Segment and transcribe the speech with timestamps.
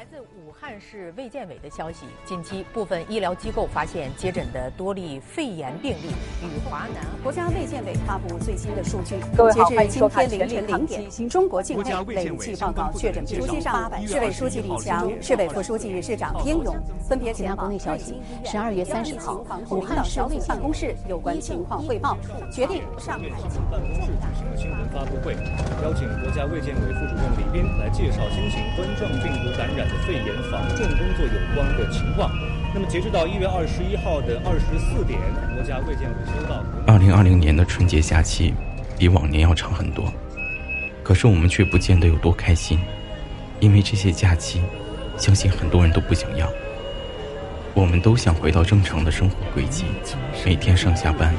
[0.00, 7.04] 来自武汉市卫健委的消息，近期部分医疗机构发现接诊的多例肺炎病例与华南。
[7.22, 14.06] 国家卫健委发布最新的数据，各位好，截至今天凌晨零点，中国境内累计报告确诊病例八百。
[14.06, 16.74] 市委书记李强、市委副书记、市长丁勇
[17.06, 17.58] 分别前往。
[17.58, 22.16] 国内消息：十二月三十号，武汉市卫办公室有关情况汇报，
[22.50, 23.28] 决定上海
[23.70, 25.34] 办公室举行了新闻发布会，
[25.84, 29.89] 邀请国家卫健委副主任李斌来介绍新型冠状病毒感染。
[30.06, 32.30] 肺炎防控工作有关的情况。
[32.72, 35.18] 那么，截止到一月二十一号的二十四点，
[35.54, 36.62] 国家卫健委收到。
[36.86, 38.54] 二零二零年的春节假期
[38.96, 40.12] 比往年要长很多，
[41.02, 42.78] 可是我们却不见得有多开心，
[43.58, 44.62] 因为这些假期，
[45.16, 46.48] 相信很多人都不想要。
[47.74, 49.84] 我们都想回到正常的生活轨迹，
[50.44, 51.34] 每天上下班，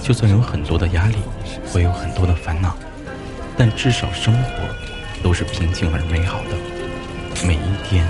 [0.00, 1.16] 就算有很多的压力，
[1.72, 2.76] 会有很多的烦恼，
[3.56, 4.50] 但至少生活
[5.22, 6.77] 都是平静而美好的。
[7.46, 8.06] 每一天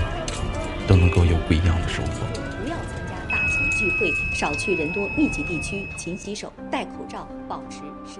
[0.87, 2.25] 都能够有不一样的收获。
[2.61, 8.19] 不要参加大型聚会，少去人多密集地区，勤洗手，戴口罩，保持适。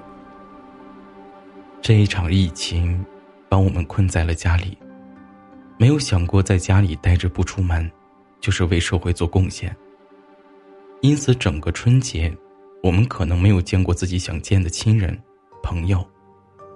[1.81, 3.03] 这一场疫情
[3.49, 4.77] 把我们困在了家里，
[5.77, 7.89] 没有想过在家里待着不出门，
[8.39, 9.75] 就是为社会做贡献。
[11.01, 12.35] 因此，整个春节，
[12.83, 15.17] 我们可能没有见过自己想见的亲人、
[15.63, 16.05] 朋友，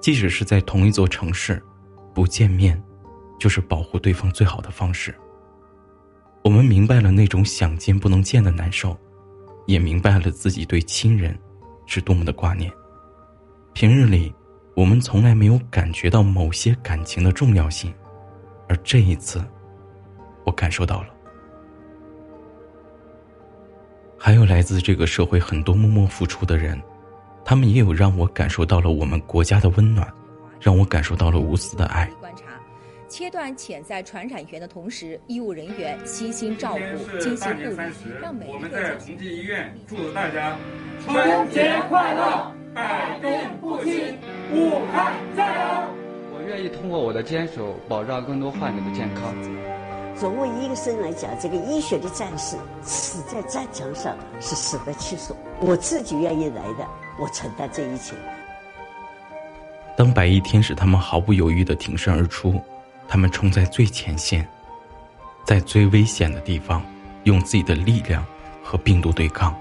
[0.01, 1.61] 即使是在同一座城市，
[2.13, 2.81] 不见面。
[3.39, 5.13] 就是保护对方最好的方式。
[6.43, 8.97] 我们明白了那种想见不能见的难受，
[9.65, 11.37] 也明白了自己对亲人
[11.85, 12.71] 是多么的挂念。
[13.73, 14.33] 平日里，
[14.75, 17.93] 我们从来没有感觉到某些感情的重要性，
[18.67, 19.43] 而这一次，
[20.45, 21.07] 我感受到了。
[24.17, 26.81] 还有来自这个社会很多默默付出的人，
[27.43, 30.07] 他们也有让我感受到了我们国家的温暖，
[30.61, 32.09] 让我感受到了无私的爱。
[33.13, 37.77] 切断潜在传染源的同时，医务人员悉心照顾、精心护理，
[38.19, 40.57] 让每我们在同济医院祝大家
[41.05, 43.29] 春节快乐，百病
[43.61, 44.17] 不侵，
[44.51, 45.87] 武汉加油！
[46.31, 49.31] 我愿意通过我的坚守，保障更多患者的健康。
[50.15, 55.37] 作为医生来讲，这个医学的战士死在战场上是死得其所。
[55.59, 56.87] 我自己愿意来的，
[57.19, 58.15] 我承担这一切。
[59.95, 62.59] 当白衣天使他们毫不犹豫地挺身而出。
[63.13, 64.43] 他们冲在最前线，
[65.45, 66.83] 在最危险的地方，
[67.25, 68.25] 用自己的力量
[68.63, 69.55] 和病毒对抗。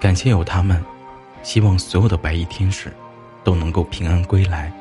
[0.00, 0.84] 感谢有他们，
[1.44, 2.92] 希望所有的白衣天使
[3.44, 4.72] 都能够平安归来。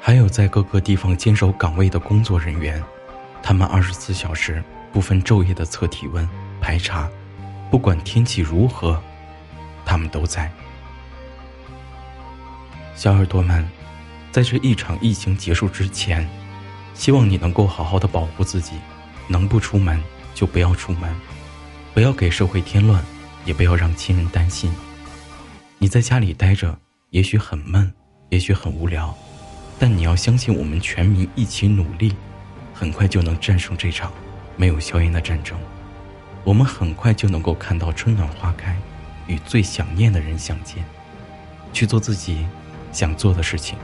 [0.00, 2.82] 还有在各个地方坚守岗位的工作人员，
[3.40, 4.60] 他们二十四小时
[4.92, 6.28] 不分昼夜的测体温、
[6.60, 7.08] 排查，
[7.70, 9.00] 不管天气如何，
[9.84, 10.50] 他们都在。
[12.96, 13.64] 小耳朵们。
[14.30, 16.28] 在这一场疫情结束之前，
[16.98, 18.72] 希望你能够好好的保护自己，
[19.28, 20.02] 能不出门
[20.34, 21.14] 就不要出门，
[21.94, 23.02] 不要给社会添乱，
[23.44, 24.70] 也不要让亲人担心。
[25.78, 26.76] 你在家里待着，
[27.10, 27.90] 也许很闷，
[28.30, 29.16] 也许很无聊，
[29.78, 32.16] 但你要相信，我们全民一起努力，
[32.74, 34.12] 很快就能战胜这场
[34.56, 35.56] 没有硝烟的战争。
[36.42, 38.76] 我们很快就能够看到春暖花开，
[39.28, 40.84] 与最想念的人相见，
[41.72, 42.44] 去做自己
[42.90, 43.78] 想做的事情。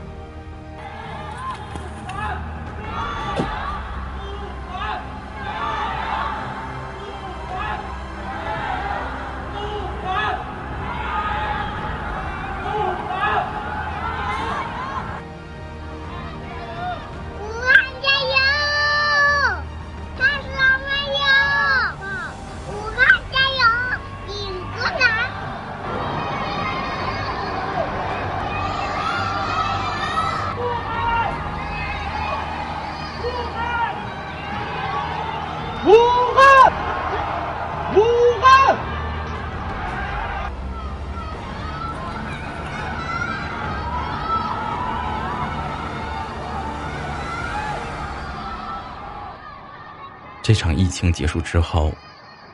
[50.45, 51.91] 这场疫情结束之后，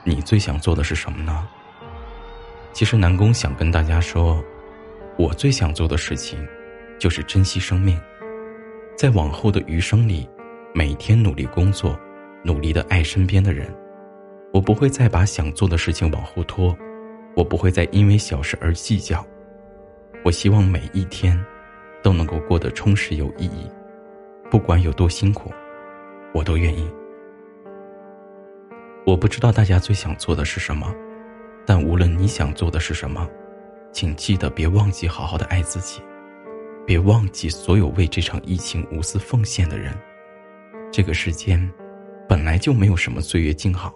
[0.05, 1.45] 你最想做的是什么呢？
[2.71, 4.41] 其实南宫想跟大家说，
[5.17, 6.39] 我最想做的事情，
[6.97, 7.99] 就是珍惜生命，
[8.95, 10.25] 在往后的余生里，
[10.73, 11.99] 每天努力工作，
[12.45, 13.67] 努力的爱身边的人。
[14.53, 16.73] 我不会再把想做的事情往后拖，
[17.35, 19.21] 我不会再因为小事而计较。
[20.23, 21.38] 我希望每一天，
[22.01, 23.69] 都能够过得充实有意义，
[24.49, 25.51] 不管有多辛苦，
[26.33, 26.89] 我都愿意。
[29.06, 30.94] 我不知道大家最想做的是什么，
[31.65, 33.27] 但无论你想做的是什么，
[33.92, 36.01] 请记得别忘记好好的爱自己，
[36.86, 39.94] 别忘记所有为这场疫情无私奉献的人。
[40.92, 41.71] 这个世间，
[42.30, 43.94] 本来就没有什么岁月静好，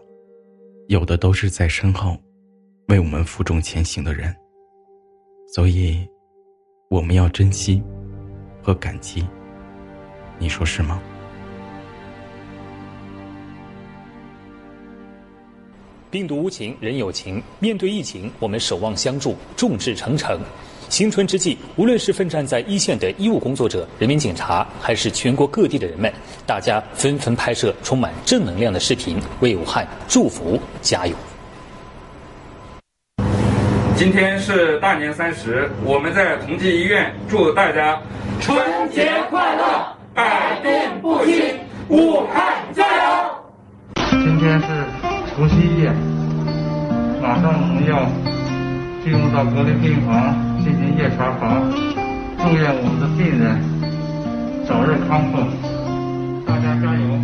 [0.87, 2.17] 有的都是在身后
[2.87, 4.35] 为我们负重前行的人。
[5.53, 6.07] 所以，
[6.89, 7.81] 我们要珍惜
[8.61, 9.25] 和感激。
[10.39, 10.99] 你说是吗？
[16.15, 17.43] 病毒无情，人有情。
[17.59, 20.39] 面对疫情，我们守望相助，众志成城。
[20.87, 26.09] 新春之际，无论是奋战在一线的医务工作者、人民警察，还是全国各地的人们，
[26.45, 31.13] 大家纷纷拍摄充满正能量的视频，为武汉祝福、加油。
[33.97, 38.01] 今天是大年三十，我们在同济医院祝大家
[38.39, 38.57] 春
[38.89, 40.71] 节快乐，百病
[41.01, 41.59] 不侵，
[41.89, 43.31] 武汉加油！
[44.23, 44.65] 今天是
[45.35, 45.91] 除夕夜，
[47.21, 48.07] 马上我们要
[49.03, 50.33] 进入到隔离病房
[50.63, 51.61] 进行夜查房，
[52.39, 53.59] 祝愿我们的病人
[54.65, 55.43] 早日康复，
[56.47, 57.19] 大家加油，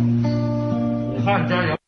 [1.16, 1.81] 武汉加油！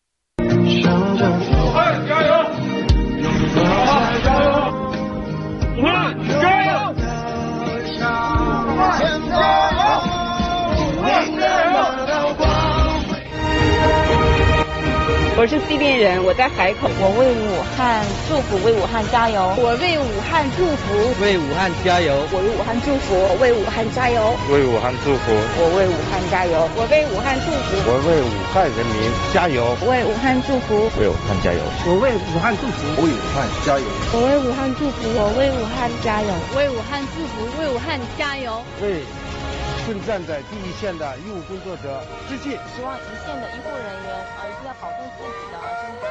[15.37, 39.03] 我是 C 边人，我在海口，我为武汉祝福，为武汉加油，我为武汉祝福，为武汉加油，我为武汉祝福，我为武汉加油，为武汉祝福，我为武汉加油，我为武汉祝福，我为武汉人民加油，为武汉祝福，为武汉加油，我为武汉祝福，为武汉加油，我为武汉祝福，我为武汉加油，为武汉祝福，为武汉加油，为。
[39.87, 42.53] 奋战在第一线的医务工作者致敬。
[42.53, 46.03] 希望一线的医护人员啊，一定要保重自己的身体，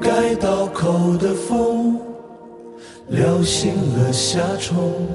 [0.00, 0.06] 该
[0.36, 2.00] 刀口的风
[3.08, 5.08] 撩醒了夏虫，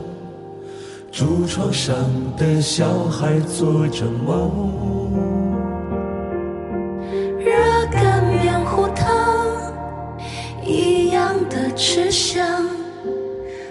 [1.13, 1.95] 竹床上
[2.35, 5.42] 的小孩做着梦。
[11.49, 12.45] 的吃香，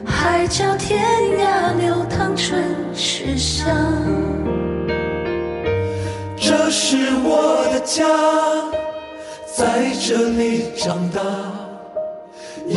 [0.05, 1.03] 海角天
[1.39, 2.63] 涯流淌春
[2.95, 3.67] 吃香。
[6.37, 8.05] 这是我的家，
[9.55, 11.21] 在这里长大，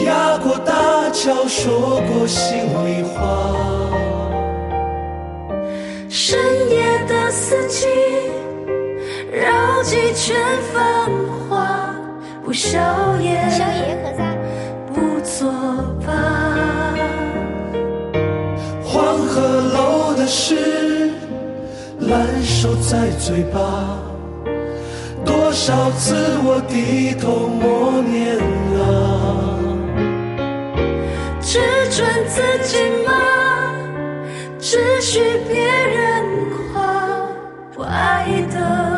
[0.04, 3.54] 压过大桥，说过心里话。
[6.10, 6.40] 深
[6.70, 7.88] 夜的四季，
[9.32, 10.36] 绕几圈
[10.74, 11.10] 繁
[11.50, 11.94] 华。
[12.44, 12.80] 不消
[22.16, 24.00] 烂熟在嘴巴。
[25.26, 26.16] 多少次
[26.46, 28.38] 我低头默念
[28.80, 28.80] 啊，
[31.42, 31.60] 只
[31.90, 33.12] 准自己骂，
[34.58, 35.20] 只许
[35.50, 36.26] 别人
[36.72, 36.82] 夸。
[37.76, 38.95] 我爱的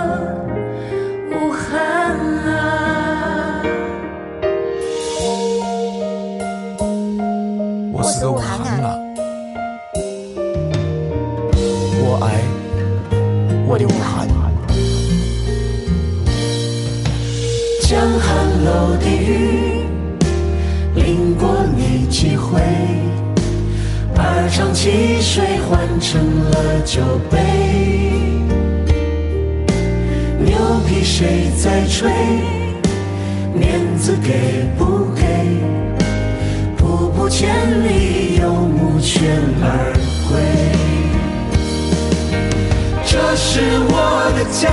[22.09, 22.59] 几回？
[24.15, 26.19] 二厂汽水换成
[26.51, 27.37] 了酒杯。
[30.39, 32.11] 牛皮谁在吹？
[33.53, 35.25] 面子给不给？
[37.29, 39.29] 千里游牧犬
[39.61, 39.93] 儿
[40.29, 40.39] 归，
[43.05, 43.59] 这是
[43.89, 43.91] 我
[44.33, 44.71] 的家，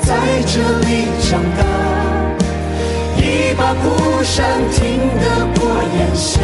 [0.00, 0.54] 在这
[0.88, 1.62] 里长大，
[3.74, 5.24] 一把蒲扇听得
[5.58, 6.40] 过炎夏，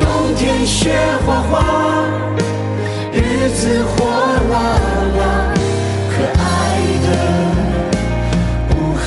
[0.00, 0.92] 冬天雪
[1.24, 1.62] 花花，
[3.12, 4.06] 日子火
[4.50, 4.54] 辣
[5.18, 5.20] 辣，
[6.10, 6.42] 可爱
[7.04, 7.06] 的
[8.74, 9.06] 武汉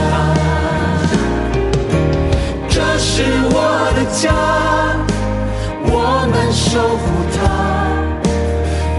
[0.00, 0.02] 啊！
[2.68, 3.56] 这是我
[3.94, 4.32] 的家，
[5.84, 5.90] 我
[6.32, 7.02] 们守护
[7.36, 7.38] 它。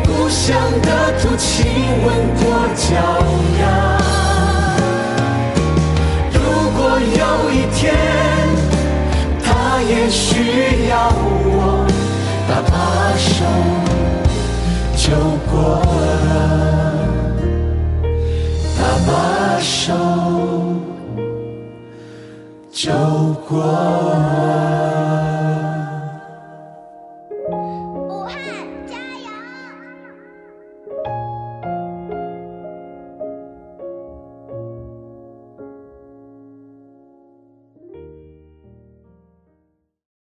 [0.06, 0.88] 故乡的
[1.20, 1.66] 土亲
[2.06, 2.44] 吻过
[2.76, 2.86] 脚
[3.60, 3.62] 丫。
[13.44, 13.50] 手
[14.96, 15.16] 就
[15.52, 16.34] 过了，
[18.78, 19.94] 搭把手。
[22.72, 22.92] 就
[23.48, 24.63] 过。